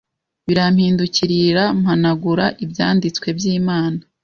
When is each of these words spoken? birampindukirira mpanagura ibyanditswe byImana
birampindukirira 0.47 1.63
mpanagura 1.81 2.45
ibyanditswe 2.63 3.27
byImana 3.37 3.99